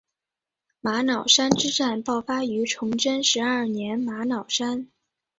[0.79, 4.87] 玛瑙山之战爆发于崇祯十二年玛瑙山。